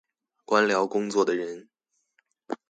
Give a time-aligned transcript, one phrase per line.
[0.45, 1.69] 官僚工作的人